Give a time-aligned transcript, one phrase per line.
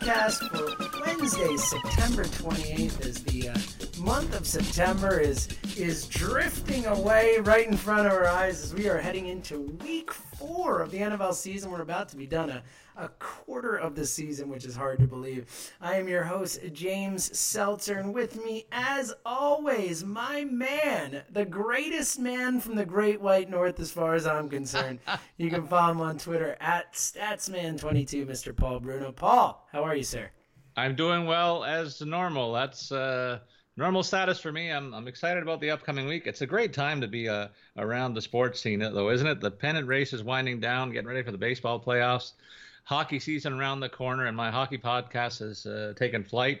[0.00, 3.06] Podcast for Wednesday, September 28th.
[3.06, 3.58] As the uh,
[4.00, 8.88] month of September is is drifting away right in front of our eyes as we
[8.88, 10.09] are heading into week
[10.70, 11.72] four of the NFL season.
[11.72, 12.62] We're about to be done a,
[12.96, 15.72] a quarter of the season, which is hard to believe.
[15.80, 22.20] I am your host, James Seltzer, and with me, as always, my man, the greatest
[22.20, 25.00] man from the Great White North, as far as I'm concerned.
[25.38, 28.56] you can follow him on Twitter at Statsman22, Mr.
[28.56, 29.10] Paul Bruno.
[29.10, 30.30] Paul, how are you, sir?
[30.76, 32.52] I'm doing well as normal.
[32.52, 33.40] That's uh,
[33.80, 34.70] normal status for me.
[34.70, 36.26] I'm, I'm excited about the upcoming week.
[36.26, 37.48] It's a great time to be uh,
[37.78, 39.40] around the sports scene, though, isn't it?
[39.40, 42.32] The pennant race is winding down, getting ready for the baseball playoffs.
[42.84, 46.60] Hockey season around the corner, and my hockey podcast has uh, taken flight.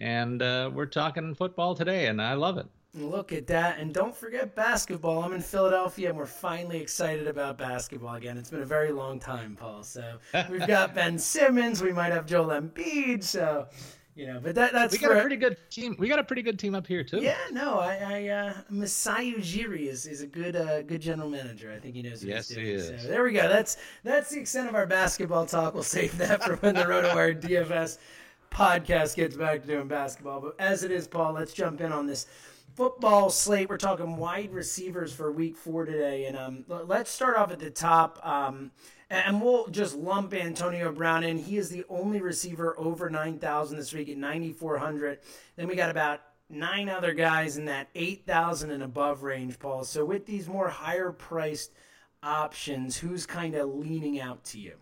[0.00, 2.66] And uh, we're talking football today, and I love it.
[2.94, 3.78] Look at that.
[3.78, 5.22] And don't forget basketball.
[5.22, 8.38] I'm in Philadelphia and we're finally excited about basketball again.
[8.38, 9.82] It's been a very long time, Paul.
[9.82, 10.16] So
[10.50, 11.82] we've got Ben Simmons.
[11.82, 13.22] We might have Joel Embiid.
[13.22, 13.66] So,
[14.16, 15.94] you know, but that, that's we got a pretty good team.
[15.98, 17.20] We got a pretty good team up here too.
[17.20, 21.70] Yeah, no, I, I uh, Masai Ujiri is, is a good uh, good general manager.
[21.70, 22.66] I think he knows what yes, he's doing.
[22.66, 23.02] he is.
[23.02, 23.46] So there we go.
[23.46, 25.74] That's that's the extent of our basketball talk.
[25.74, 27.98] We'll save that for when the road RotoWire DFS
[28.50, 30.40] podcast gets back to doing basketball.
[30.40, 32.26] But as it is, Paul, let's jump in on this
[32.76, 33.70] football slate.
[33.70, 36.26] We're talking wide receivers for week four today.
[36.26, 38.20] And um, let's start off at the top.
[38.22, 38.70] Um,
[39.08, 41.38] and we'll just lump Antonio Brown in.
[41.38, 45.20] He is the only receiver over 9,000 this week at 9,400.
[45.56, 46.20] Then we got about
[46.50, 49.84] nine other guys in that 8,000 and above range, Paul.
[49.84, 51.72] So with these more higher priced
[52.22, 54.74] options, who's kind of leaning out to you?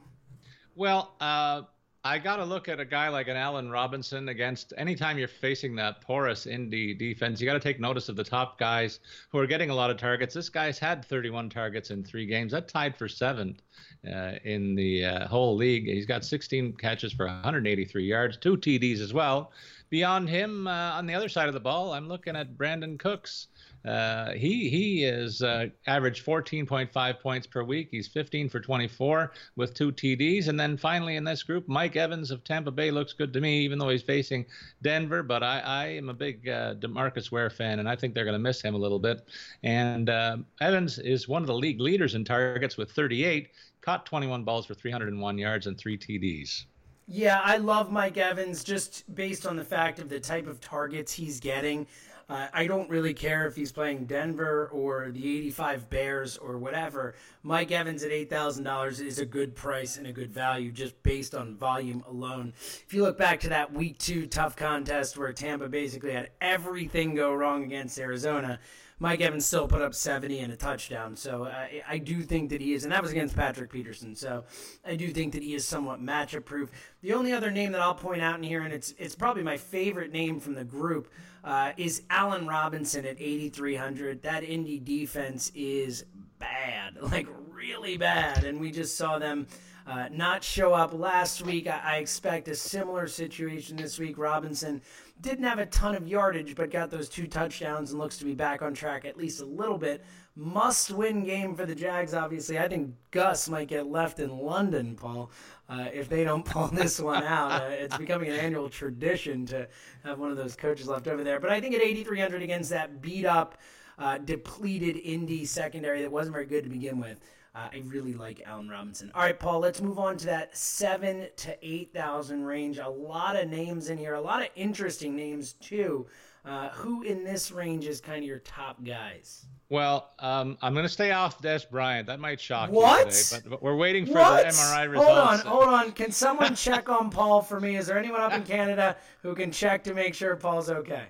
[0.74, 1.62] Well, uh,
[2.06, 5.74] I got to look at a guy like an Allen Robinson against anytime you're facing
[5.76, 7.40] that porous Indy defense.
[7.40, 9.00] You got to take notice of the top guys
[9.30, 10.34] who are getting a lot of targets.
[10.34, 12.52] This guy's had 31 targets in three games.
[12.52, 13.62] That tied for seventh
[14.06, 15.86] uh, in the uh, whole league.
[15.86, 19.50] He's got 16 catches for 183 yards, two TDs as well.
[19.88, 23.46] Beyond him, uh, on the other side of the ball, I'm looking at Brandin Cooks.
[23.84, 27.88] Uh, he he is uh, averaged 14.5 points per week.
[27.90, 30.48] He's 15 for 24 with two TDs.
[30.48, 33.60] And then finally in this group, Mike Evans of Tampa Bay looks good to me,
[33.60, 34.46] even though he's facing
[34.82, 35.22] Denver.
[35.22, 38.32] But I, I am a big uh, Demarcus Ware fan, and I think they're going
[38.32, 39.28] to miss him a little bit.
[39.62, 43.50] And uh, Evans is one of the league leaders in targets with 38,
[43.82, 46.64] caught 21 balls for 301 yards and three TDs.
[47.06, 51.12] Yeah, I love Mike Evans just based on the fact of the type of targets
[51.12, 51.86] he's getting.
[52.28, 57.14] Uh, I don't really care if he's playing Denver or the 85 Bears or whatever.
[57.42, 61.56] Mike Evans at $8,000 is a good price and a good value just based on
[61.56, 62.54] volume alone.
[62.86, 67.14] If you look back to that week two tough contest where Tampa basically had everything
[67.14, 68.58] go wrong against Arizona,
[69.04, 71.14] Mike Evans still put up 70 and a touchdown.
[71.14, 74.16] So uh, I do think that he is, and that was against Patrick Peterson.
[74.16, 74.44] So
[74.82, 76.70] I do think that he is somewhat matchup proof.
[77.02, 79.58] The only other name that I'll point out in here, and it's it's probably my
[79.58, 81.12] favorite name from the group,
[81.44, 84.22] uh, is Allen Robinson at 8,300.
[84.22, 86.06] That Indy defense is
[86.38, 89.46] bad, like really bad, and we just saw them
[89.86, 91.66] uh, not show up last week.
[91.66, 94.16] I, I, expect a similar situation this week.
[94.16, 94.80] Robinson
[95.20, 98.34] didn't have a ton of yardage, but got those two touchdowns and looks to be
[98.34, 100.02] back on track at least a little bit.
[100.36, 102.58] Must win game for the Jags, obviously.
[102.58, 105.30] I think Gus might get left in London, Paul,
[105.68, 107.52] uh, if they don't pull this one out.
[107.52, 109.68] Uh, it's becoming an annual tradition to
[110.02, 111.40] have one of those coaches left over there.
[111.40, 113.58] But I think at 8,300 against that beat up,
[113.98, 117.20] uh, depleted Indy secondary that wasn't very good to begin with.
[117.54, 119.12] Uh, I really like Allen Robinson.
[119.14, 122.78] All right, Paul, let's move on to that seven to 8,000 range.
[122.78, 126.06] A lot of names in here, a lot of interesting names, too.
[126.44, 129.46] Uh, who in this range is kind of your top guys?
[129.70, 132.08] Well, um, I'm going to stay off Dez Bryant.
[132.08, 133.06] That might shock what?
[133.06, 134.44] you today, but, but we're waiting for what?
[134.44, 135.08] the MRI results.
[135.08, 135.92] Hold on, hold on.
[135.92, 137.76] Can someone check on Paul for me?
[137.76, 141.04] Is there anyone up in Canada who can check to make sure Paul's okay?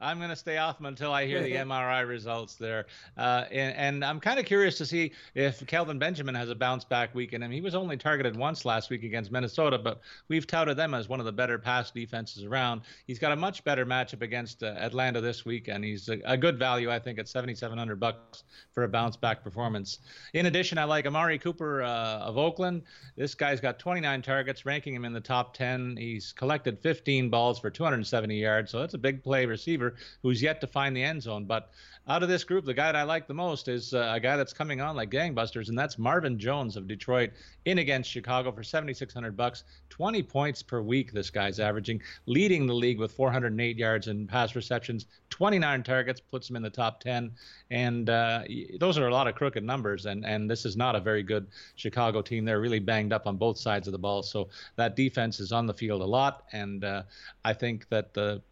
[0.00, 2.86] I'm going to stay off them until I hear the MRI results there.
[3.18, 6.84] Uh, and, and, I'm kind of curious to see if Kelvin Benjamin has a bounce
[6.84, 7.50] back week in him.
[7.50, 11.20] He was only targeted once last week against Minnesota, but we've touted them as one
[11.20, 12.80] of the better pass defenses around.
[13.06, 16.36] He's got a much better matchup against uh, Atlanta this week, and he's a, a,
[16.36, 19.98] good value, I think, at 7,700 bucks for a bounce back performance.
[20.32, 22.82] In addition, I like Amari Cooper uh, of Oakland.
[23.16, 25.98] This guy's got 29 targets, ranking him in the top 10.
[25.98, 29.89] He's collected 15 balls for 270 yards, so that's a big play receiver
[30.22, 31.44] who's yet to find the end zone.
[31.44, 31.70] But
[32.08, 34.36] out of this group, the guy that I like the most is uh, a guy
[34.36, 37.30] that's coming on like gangbusters, and that's Marvin Jones of Detroit
[37.66, 39.64] in against Chicago for 7,600 bucks.
[39.90, 41.12] 20 points per week.
[41.12, 46.48] This guy's averaging, leading the league with 408 yards and pass receptions, 29 targets, puts
[46.48, 47.32] him in the top 10.
[47.70, 48.42] And uh,
[48.78, 50.06] those are a lot of crooked numbers.
[50.06, 51.46] And and this is not a very good
[51.76, 52.44] Chicago team.
[52.44, 54.22] They're really banged up on both sides of the ball.
[54.22, 56.44] So that defense is on the field a lot.
[56.52, 57.02] And uh,
[57.44, 58.42] I think that the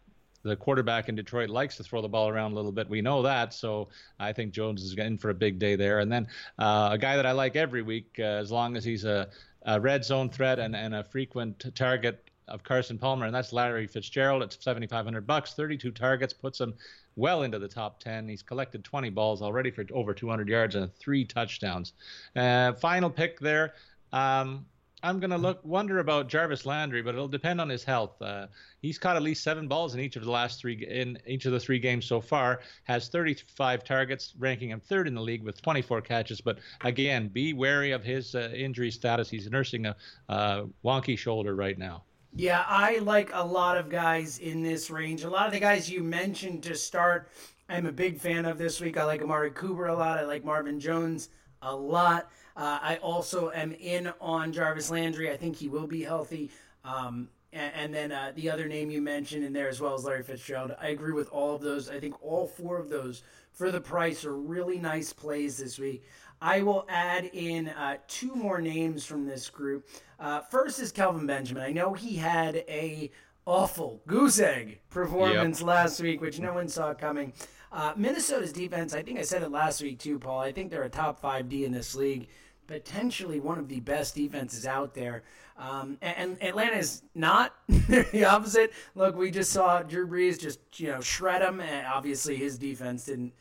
[0.43, 2.89] the quarterback in Detroit likes to throw the ball around a little bit.
[2.89, 3.89] We know that, so
[4.19, 5.99] I think Jones is in for a big day there.
[5.99, 6.27] And then
[6.57, 9.29] uh, a guy that I like every week, uh, as long as he's a,
[9.65, 13.85] a, red zone threat and, and a frequent target of Carson Palmer, and that's Larry
[13.85, 14.41] Fitzgerald.
[14.41, 16.73] It's 7,500 bucks, 32 targets, puts him
[17.15, 18.27] well into the top 10.
[18.27, 21.93] He's collected 20 balls already for over 200 yards and three touchdowns.
[22.35, 23.73] Uh, final pick there.
[24.13, 24.65] Um,
[25.01, 28.21] I'm gonna look wonder about Jarvis Landry, but it'll depend on his health.
[28.21, 28.47] Uh,
[28.81, 31.51] he's caught at least seven balls in each of the last three in each of
[31.51, 32.61] the three games so far.
[32.83, 36.41] Has 35 targets, ranking him third in the league with 24 catches.
[36.41, 39.29] But again, be wary of his uh, injury status.
[39.29, 39.95] He's nursing a
[40.27, 42.03] uh, wonky shoulder right now.
[42.35, 45.23] Yeah, I like a lot of guys in this range.
[45.23, 47.29] A lot of the guys you mentioned to start,
[47.69, 48.97] I'm a big fan of this week.
[48.97, 50.19] I like Amari Cooper a lot.
[50.19, 51.29] I like Marvin Jones
[51.61, 52.29] a lot.
[52.59, 55.31] Uh, I also am in on Jarvis Landry.
[55.31, 56.51] I think he will be healthy.
[56.83, 60.03] Um, and, and, then uh, the other name you mentioned in there as well as
[60.03, 60.75] Larry Fitzgerald.
[60.79, 61.89] I agree with all of those.
[61.89, 63.23] I think all four of those
[63.53, 66.03] for the price are really nice plays this week.
[66.41, 69.87] I will add in uh, two more names from this group.
[70.19, 71.63] Uh, first is Kelvin Benjamin.
[71.63, 73.09] I know he had a
[73.45, 75.67] awful goose egg performance yep.
[75.67, 77.31] last week, which no one saw coming.
[77.71, 80.39] Uh, Minnesota's defense, I think I said it last week too, Paul.
[80.39, 82.27] I think they're a top five D in this league
[82.69, 85.23] potentially one of the best defenses out there.
[85.57, 88.71] Um, and, and Atlanta is not the opposite.
[88.95, 93.05] Look, we just saw Drew Brees just you know shred him, and obviously his defense
[93.05, 93.33] didn't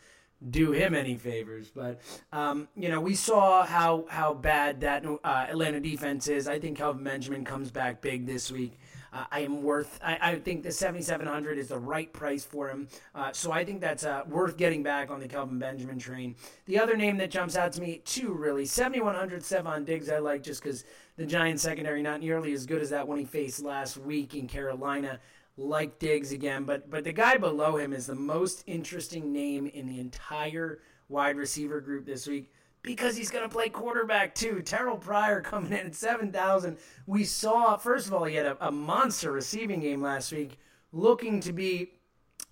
[0.50, 1.68] do him any favors.
[1.68, 2.00] But
[2.32, 6.48] um, you know, we saw how how bad that uh, Atlanta defense is.
[6.48, 8.80] I think Kelvin Benjamin comes back big this week.
[9.12, 9.98] Uh, I am worth.
[10.02, 12.88] I, I, think the 7,700 is the right price for him.
[13.14, 16.36] Uh, so I think that's uh, worth getting back on the Kelvin Benjamin train.
[16.66, 20.10] The other name that jumps out to me too, really, 7,100 Stefon Diggs.
[20.10, 20.84] I like just because
[21.16, 24.46] the Giants secondary not nearly as good as that one he faced last week in
[24.46, 25.20] Carolina.
[25.56, 29.88] Like Diggs again, but but the guy below him is the most interesting name in
[29.88, 32.52] the entire wide receiver group this week
[32.88, 34.62] because he's going to play quarterback too.
[34.62, 36.78] Terrell Pryor coming in at 7,000.
[37.06, 40.58] We saw, first of all, he had a, a, monster receiving game last week,
[40.90, 41.90] looking to be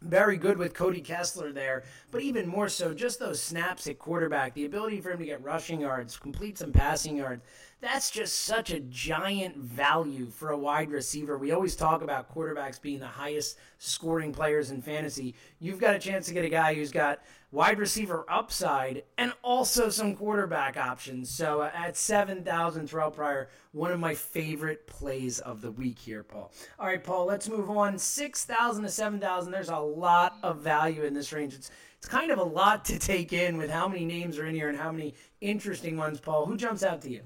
[0.03, 4.53] very good with Cody Kessler there, but even more so, just those snaps at quarterback,
[4.53, 7.43] the ability for him to get rushing yards, complete some passing yards.
[7.81, 11.37] That's just such a giant value for a wide receiver.
[11.37, 15.35] We always talk about quarterbacks being the highest scoring players in fantasy.
[15.61, 17.21] You've got a chance to get a guy who's got
[17.53, 21.29] wide receiver upside and also some quarterback options.
[21.29, 26.23] So uh, at 7,000, Terrell Pryor, one of my favorite plays of the week here,
[26.23, 26.53] Paul.
[26.79, 27.99] All right, Paul, let's move on.
[27.99, 29.53] 6,000 to 7,000.
[29.53, 31.55] There's a lot of value in this range.
[31.55, 34.55] It's it's kind of a lot to take in with how many names are in
[34.55, 36.21] here and how many interesting ones.
[36.21, 37.23] Paul, who jumps out to you?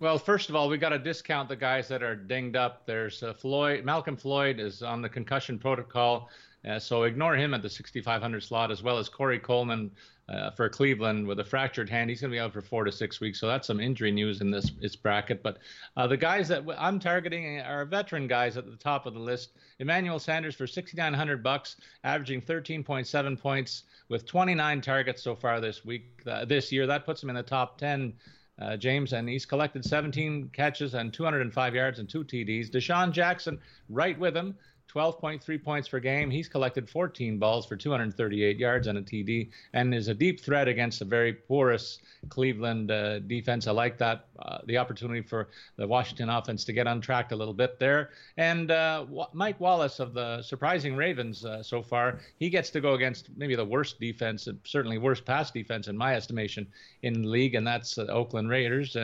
[0.00, 2.86] Well, first of all, we got to discount the guys that are dinged up.
[2.86, 6.30] There's uh, Floyd, Malcolm Floyd is on the concussion protocol,
[6.66, 9.90] uh, so ignore him at the 6,500 slot, as well as Corey Coleman
[10.30, 12.08] uh, for Cleveland with a fractured hand.
[12.08, 14.40] He's going to be out for four to six weeks, so that's some injury news
[14.40, 15.42] in this, this bracket.
[15.42, 15.58] But
[15.98, 19.50] uh, the guys that I'm targeting are veteran guys at the top of the list.
[19.80, 26.22] Emmanuel Sanders for 6,900 bucks, averaging 13.7 points with 29 targets so far this week,
[26.26, 26.86] uh, this year.
[26.86, 28.14] That puts him in the top 10
[28.60, 32.70] uh, James, and he's collected 17 catches and 205 yards and two TDs.
[32.70, 34.56] DeSean Jackson, right with him,
[34.92, 36.30] 12.3 points per game.
[36.30, 40.68] He's collected 14 balls for 238 yards and a TD, and is a deep threat
[40.68, 43.66] against a very porous Cleveland uh, defense.
[43.66, 47.54] I like that uh, the opportunity for the Washington offense to get untracked a little
[47.54, 48.10] bit there.
[48.36, 52.94] And uh, Mike Wallace of the surprising Ravens uh, so far, he gets to go
[52.94, 56.66] against maybe the worst defense, certainly worst pass defense in my estimation
[57.02, 58.96] in the league, and that's the Oakland Raiders.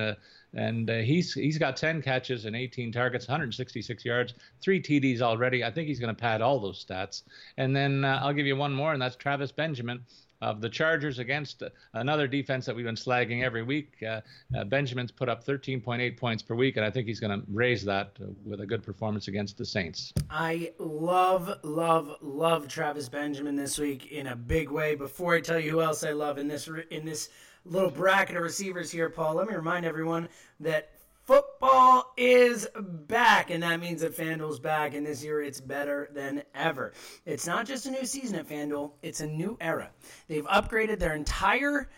[0.57, 5.63] And uh, he's he's got 10 catches and 18 targets, 166 yards, three TDs already.
[5.63, 7.23] I think he's going to pad all those stats.
[7.59, 10.01] And then uh, I'll give you one more, and that's Travis Benjamin
[10.43, 11.63] of the Chargers against
[11.95, 13.95] another defense that we've been slagging every week.
[14.07, 14.21] Uh,
[14.57, 17.85] uh, Benjamin's put up 13.8 points per week, and I think he's going to raise
[17.85, 20.13] that with a good performance against the Saints.
[20.31, 24.95] I love, love, love Travis Benjamin this week in a big way.
[24.95, 27.31] Before I tell you who else I love in this in this
[27.69, 29.35] little bracket of receivers here, Paul.
[29.35, 30.29] Let me remind everyone
[30.61, 30.91] that
[31.25, 36.43] football is back, and that means that FanDuel's back, and this year it's better than
[36.55, 36.93] ever.
[37.25, 39.91] It's not just a new season at FanDuel, it's a new era.
[40.29, 41.91] They've upgraded their entire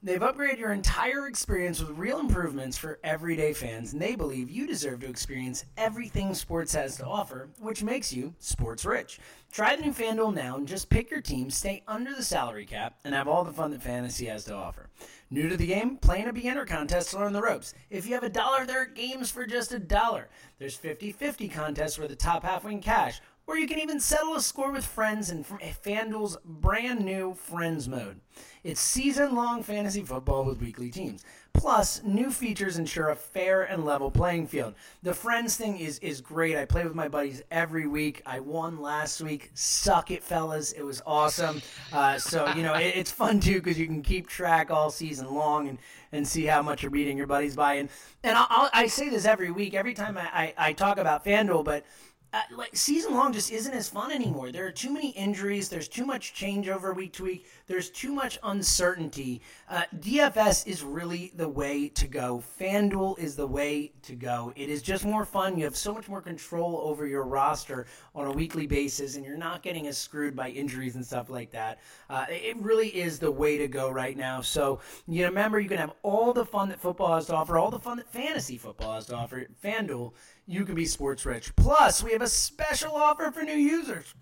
[0.00, 4.64] They've upgraded your entire experience with real improvements for everyday fans, and they believe you
[4.64, 9.18] deserve to experience everything sports has to offer, which makes you sports rich.
[9.50, 12.94] Try the new FanDuel now and just pick your team, stay under the salary cap,
[13.02, 14.88] and have all the fun that fantasy has to offer.
[15.30, 15.96] New to the game?
[15.96, 17.74] Play in a beginner contest to learn the ropes.
[17.90, 20.28] If you have a dollar, there are games for just a dollar.
[20.60, 24.34] There's 50 50 contests where the top half win cash, or you can even settle
[24.34, 28.20] a score with friends in FanDuel's brand new Friends mode.
[28.62, 31.24] It's season long fantasy football with weekly teams.
[31.54, 34.74] Plus, new features ensure a fair and level playing field.
[35.02, 36.56] The friends thing is is great.
[36.56, 38.22] I play with my buddies every week.
[38.26, 39.50] I won last week.
[39.54, 40.72] Suck it, fellas!
[40.72, 41.62] It was awesome.
[41.92, 45.34] Uh, so you know it, it's fun too because you can keep track all season
[45.34, 45.78] long and
[46.12, 47.74] and see how much you're beating your buddies by.
[47.74, 47.88] And
[48.22, 51.64] and I'll, i say this every week, every time I, I, I talk about FanDuel,
[51.64, 51.84] but
[52.32, 54.52] uh, like season long just isn't as fun anymore.
[54.52, 55.70] There are too many injuries.
[55.70, 57.46] There's too much changeover week to week.
[57.66, 59.40] There's too much uncertainty.
[59.68, 62.42] Uh, DFS is really the way to go.
[62.60, 64.52] FanDuel is the way to go.
[64.56, 65.56] It is just more fun.
[65.56, 69.38] You have so much more control over your roster on a weekly basis, and you're
[69.38, 71.78] not getting as screwed by injuries and stuff like that.
[72.10, 74.42] Uh, it really is the way to go right now.
[74.42, 77.56] So you know, remember you can have all the fun that football has to offer,
[77.56, 79.46] all the fun that fantasy football has to offer.
[79.64, 80.12] FanDuel
[80.48, 81.54] you can be sports rich.
[81.56, 84.14] Plus, we have a special offer for new users.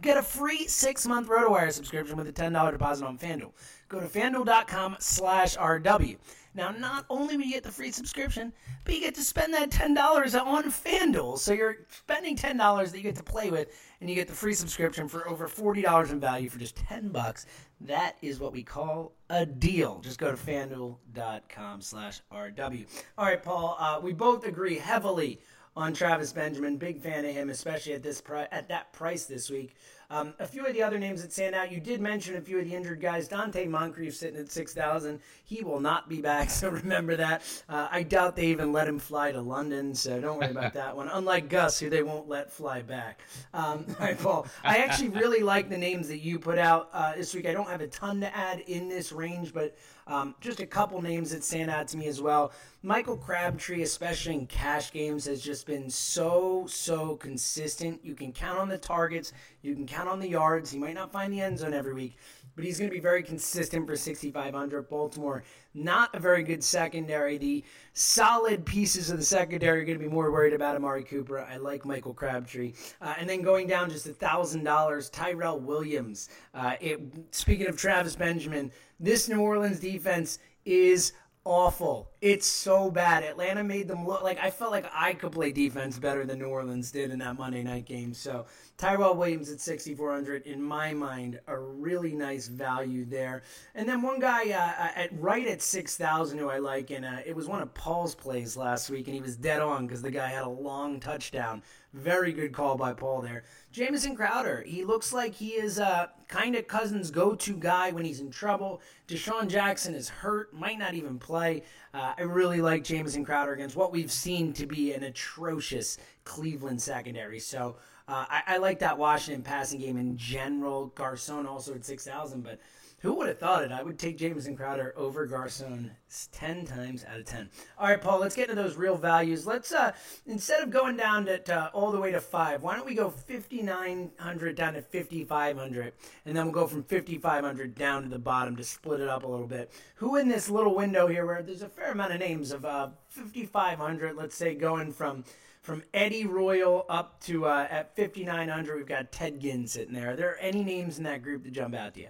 [0.00, 3.52] Get a free six-month RotoWire subscription with a $10 deposit on FanDuel.
[3.88, 6.16] Go to FanDuel.com slash RW.
[6.54, 8.52] Now, not only will you get the free subscription,
[8.84, 11.38] but you get to spend that $10 on FanDuel.
[11.38, 13.68] So you're spending $10 that you get to play with,
[14.00, 17.44] and you get the free subscription for over $40 in value for just 10 bucks.
[17.82, 20.00] That is what we call a deal.
[20.00, 22.86] Just go to FanDuel.com slash RW.
[23.18, 25.38] All right, Paul, uh, we both agree heavily–
[25.76, 26.76] on Travis Benjamin.
[26.76, 29.76] Big fan of him, especially at this pri- at that price this week.
[30.10, 32.58] Um, a few of the other names that stand out, you did mention a few
[32.58, 33.28] of the injured guys.
[33.28, 35.20] Donte Moncrief sitting at 6,000.
[35.44, 37.42] He will not be back, so remember that.
[37.68, 40.96] Uh, I doubt they even let him fly to London, so don't worry about that
[40.96, 41.08] one.
[41.08, 43.20] Unlike Gus, who they won't let fly back.
[43.52, 44.46] Um, all right, Paul.
[44.62, 47.46] I actually really like the names that you put out uh, this week.
[47.46, 49.76] I don't have a ton to add in this range, but
[50.08, 52.52] um, just a couple names that stand out to me as well.
[52.82, 58.04] Michael Crabtree, especially in cash games, has just been so, so consistent.
[58.04, 59.32] You can count on the targets,
[59.66, 60.70] you can count on the yards.
[60.70, 62.16] He might not find the end zone every week,
[62.54, 64.88] but he's going to be very consistent for 6,500.
[64.88, 65.42] Baltimore,
[65.74, 67.36] not a very good secondary.
[67.36, 71.40] The solid pieces of the secondary are going to be more worried about Amari Cooper.
[71.40, 72.74] I like Michael Crabtree.
[73.00, 76.28] Uh, and then going down just $1,000, Tyrell Williams.
[76.54, 77.00] Uh, it,
[77.32, 78.70] speaking of Travis Benjamin,
[79.00, 81.12] this New Orleans defense is
[81.44, 82.10] awful.
[82.26, 83.22] It's so bad.
[83.22, 86.46] Atlanta made them look like I felt like I could play defense better than New
[86.46, 88.12] Orleans did in that Monday night game.
[88.12, 88.46] So
[88.78, 93.42] Tyrell Williams at 6,400, in my mind, a really nice value there.
[93.76, 97.34] And then one guy uh, at right at 6,000 who I like, and uh, it
[97.34, 100.26] was one of Paul's plays last week, and he was dead on because the guy
[100.26, 101.62] had a long touchdown.
[101.94, 103.44] Very good call by Paul there.
[103.72, 108.04] Jamison Crowder, he looks like he is uh, kind of Cousins' go to guy when
[108.04, 108.82] he's in trouble.
[109.08, 111.62] DeSean Jackson is hurt, might not even play.
[111.94, 116.80] Uh, I really like Jamison Crowder against what we've seen to be an atrocious Cleveland
[116.80, 117.38] secondary.
[117.38, 117.76] So
[118.08, 120.86] uh, I, I, like that Washington passing game in general.
[120.94, 122.60] Garcon also at 6,000, but
[123.06, 123.70] who would have thought it?
[123.70, 125.92] I would take Jamison Crowder over Garcon
[126.32, 127.48] 10 times out of 10.
[127.78, 129.46] All right, Paul, let's get into those real values.
[129.46, 129.92] Let's, uh,
[130.26, 133.08] instead of going down to, uh, all the way to 5, why don't we go
[133.08, 135.92] 5,900 down to 5,500,
[136.24, 139.28] and then we'll go from 5,500 down to the bottom to split it up a
[139.28, 139.70] little bit.
[139.94, 142.88] Who in this little window here, where there's a fair amount of names of uh,
[143.10, 145.22] 5,500, let's say going from
[145.62, 150.12] from Eddie Royal up to uh, at 5,900, we've got Ted Ginn sitting there.
[150.12, 152.08] Are there any names in that group that jump out to you?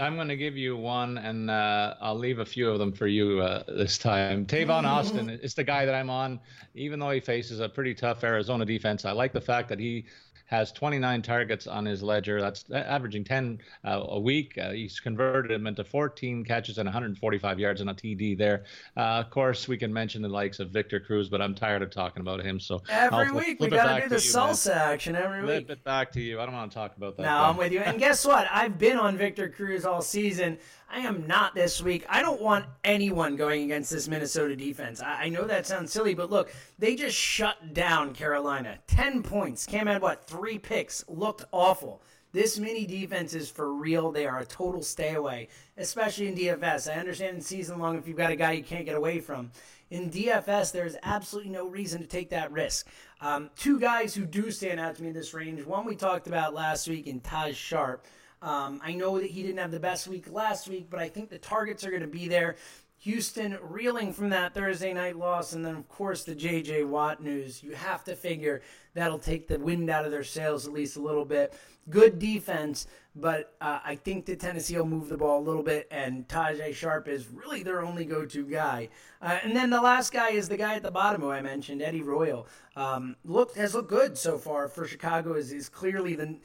[0.00, 3.06] I'm going to give you one, and uh, I'll leave a few of them for
[3.06, 4.44] you uh, this time.
[4.44, 6.40] Tavon Austin is the guy that I'm on,
[6.74, 9.04] even though he faces a pretty tough Arizona defense.
[9.04, 10.06] I like the fact that he
[10.54, 12.40] has 29 targets on his ledger.
[12.40, 14.56] That's averaging 10 uh, a week.
[14.58, 18.64] Uh, he's converted them into 14 catches and 145 yards and a TD there.
[18.96, 21.90] Uh, of course, we can mention the likes of Victor Cruz, but I'm tired of
[21.90, 22.60] talking about him.
[22.60, 24.92] So every flip, week flip we got to do the salsa man.
[24.92, 25.66] action every flip week.
[25.66, 26.40] Flip it back to you.
[26.40, 27.24] I don't want to talk about that.
[27.24, 27.80] No, I'm with you.
[27.80, 28.46] And guess what?
[28.50, 30.58] I've been on Victor Cruz all season.
[30.94, 32.06] I am not this week.
[32.08, 35.02] I don't want anyone going against this Minnesota defense.
[35.02, 38.78] I, I, know that sounds silly, but look, they just shut down Carolina.
[38.86, 39.66] 10 points.
[39.66, 41.04] Cam had, what, three picks.
[41.08, 42.00] Looked awful.
[42.30, 44.12] This mini defense is for real.
[44.12, 46.88] They are a total stay away, especially in DFS.
[46.88, 49.50] I understand in season long if you've got a guy you can't get away from.
[49.90, 52.86] In DFS, there's absolutely no reason to take that risk.
[53.20, 55.64] Um, two guys who do stand out to me in this range.
[55.64, 58.06] One we talked about last week in Taj Sharpe.
[58.44, 61.30] Um, I know that he didn't have the best week last week, but I think
[61.30, 62.56] the targets are going to be there.
[63.04, 66.84] Houston reeling from that Thursday night loss, and then, of course, the J.J.
[66.84, 67.62] Watt news.
[67.62, 68.62] You have to figure
[68.94, 71.52] that'll take the wind out of their sails at least a little bit.
[71.90, 75.86] Good defense, but uh, I think that Tennessee will move the ball a little bit,
[75.90, 78.88] and Tajae Sharpe is really their only go-to guy.
[79.20, 81.82] Uh, and then the last guy is the guy at the bottom who I mentioned,
[81.82, 82.46] Eddie Royal.
[82.74, 85.34] Um, looked has looked good so far for Chicago.
[85.34, 86.38] Is is clearly the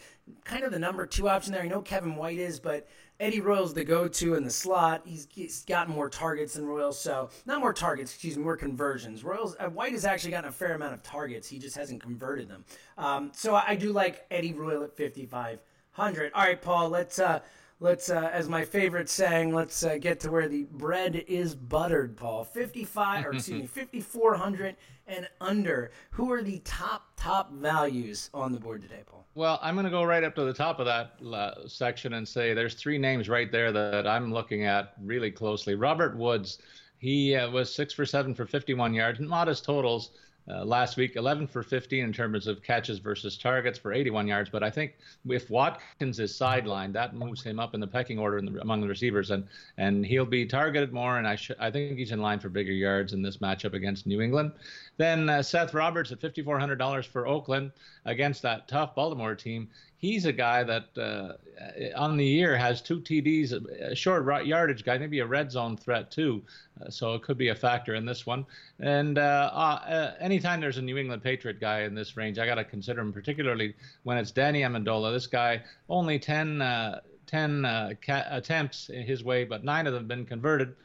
[0.44, 1.64] kind of the number two option there.
[1.64, 2.86] I know Kevin White is, but
[3.20, 5.02] Eddie Royal's the go-to in the slot.
[5.06, 9.24] He's, he's gotten more targets than Royal, so not more targets, excuse me, more conversions.
[9.24, 11.48] Royals uh, White has actually gotten a fair amount of targets.
[11.48, 12.64] He just hasn't converted them.
[12.98, 16.32] Um, so I, I, do like Eddie Royal at 5500.
[16.34, 17.42] All right, Paul, let's uh,
[17.80, 22.18] let's uh, as my favorite saying, let's uh, get to where the bread is buttered.
[22.18, 24.76] Paul, 55 or excuse me, 5400
[25.08, 25.92] and under.
[26.12, 29.26] Who are the top top values on the board today, Paul?
[29.36, 32.28] Well, I'm going to go right up to the top of that uh, section and
[32.28, 35.76] say there's three names right there that I'm looking at really closely.
[35.76, 36.60] Robert Woods,
[36.98, 40.12] he uh, was six for seven for 51 yards, modest totals.
[40.50, 44.50] Uh, last week, 11 for 15 in terms of catches versus targets for 81 yards.
[44.50, 44.96] But I think
[45.28, 48.88] if Watkins is sidelined, that moves him up in the pecking order the, among the
[48.88, 51.18] receivers, and and he'll be targeted more.
[51.18, 54.08] And I sh- I think he's in line for bigger yards in this matchup against
[54.08, 54.52] New England.
[55.00, 57.72] Then uh, Seth Roberts at $5,400 for Oakland
[58.04, 59.70] against that tough Baltimore team.
[59.98, 64.98] He's a guy that uh, on the year has two TDs, a short yardage guy,
[64.98, 66.44] maybe a red zone threat too.
[66.82, 68.46] Uh, so it could be a factor in this one.
[68.82, 72.56] And uh, uh, anytime there's a New England Patriot guy in this range, I got
[72.56, 75.14] to consider him, particularly when it's Danny Amendola.
[75.14, 80.02] This guy only 10, uh, 10 ca- attempts in his way, but nine of them
[80.02, 80.76] have been converted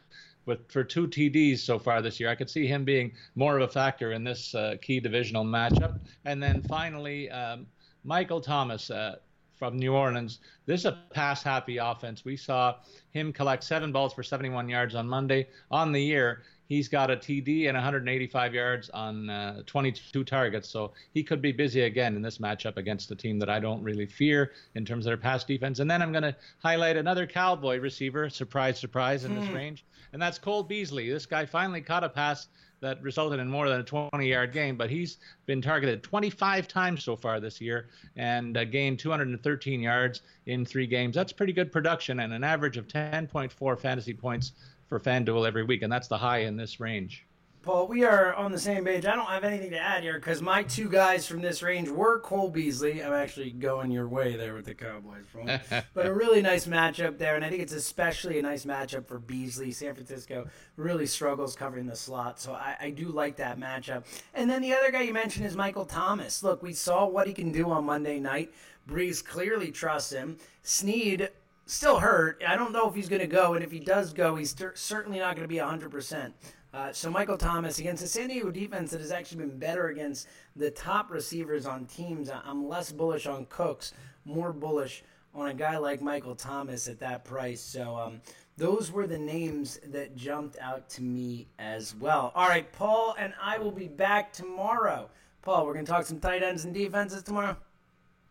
[0.47, 2.29] with for two TDs so far this year.
[2.29, 6.01] I could see him being more of a factor in this uh, key divisional matchup.
[6.25, 7.67] And then finally, um,
[8.05, 9.17] Michael Thomas uh,
[9.57, 10.41] from New Orleans.
[10.67, 12.25] This is a pass happy offense.
[12.25, 12.77] We saw
[13.13, 15.49] him collect seven balls for 71 yards on Monday.
[15.71, 20.69] On the year, he's got a TD and 185 yards on uh, 22 targets.
[20.69, 23.83] So he could be busy again in this matchup against a team that I don't
[23.83, 25.79] really fear in terms of their pass defense.
[25.79, 29.55] And then I'm going to highlight another Cowboy receiver, surprise, surprise, in this hmm.
[29.55, 31.11] range and that's Cole Beasley.
[31.11, 32.47] This guy finally caught a pass
[32.81, 37.03] that resulted in more than a 20 yard gain, but he's been targeted 25 times
[37.03, 41.17] so far this year and uh, gained 213 yards in three games.
[41.17, 44.53] That's pretty good production and an average of 10.4 fantasy points
[44.89, 47.27] for FanDuel every week, and that's the high in this range.
[47.65, 49.07] Paul, we are on the same page.
[49.07, 52.21] I don't have anything to add here because my two guys from this range were
[52.21, 53.03] Cole Beasley.
[53.03, 55.25] I'm actually going your way there with the Cowboys,
[55.95, 59.19] but a really nice matchup there, and I think it's especially a nice matchup for
[59.19, 59.73] Beasley.
[59.73, 60.47] San Francisco
[60.77, 64.05] really struggles covering the slot, so I, I do like that matchup.
[64.35, 66.43] And then the other guy you mentioned is Michael Thomas.
[66.43, 68.53] Look, we saw what he can do on Monday night.
[68.87, 70.37] Brees clearly trusts him.
[70.63, 71.31] Snead
[71.65, 72.43] still hurt.
[72.47, 75.19] I don't know if he's going to go, and if he does go, he's certainly
[75.19, 76.33] not going to be 100%.
[76.75, 80.27] Uh, so Michael Thomas against the San Diego defense that has actually been better against
[80.57, 82.29] the top receivers on teams.
[82.29, 83.93] I'm less bullish on Cooks,
[84.25, 85.05] more bullish
[85.37, 87.61] on a guy like Michael Thomas at that price.
[87.61, 88.21] So um,
[88.57, 92.33] those were the names that jumped out to me as well.
[92.35, 95.09] All right, Paul and I will be back tomorrow.
[95.43, 97.57] Paul, we're going to talk some tight ends and defenses tomorrow.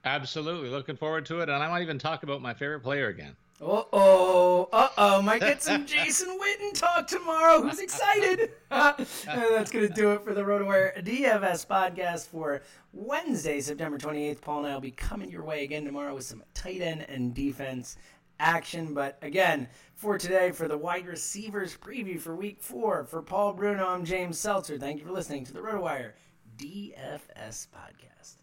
[0.04, 3.38] Absolutely, looking forward to it, and I might even talk about my favorite player again.
[3.64, 7.62] Uh oh, uh oh, might get some Jason Witten talk tomorrow.
[7.62, 8.52] Who's excited?
[8.70, 14.42] that's going to do it for the RotoWire DFS podcast for Wednesday, September 28th.
[14.42, 17.34] Paul and I will be coming your way again tomorrow with some tight end and
[17.34, 17.96] defense
[18.38, 18.94] action.
[18.94, 23.88] But again, for today, for the wide receivers preview for week four, for Paul Bruno,
[23.88, 24.78] I'm James Seltzer.
[24.78, 26.12] Thank you for listening to the RotoWire
[26.58, 28.43] DFS podcast.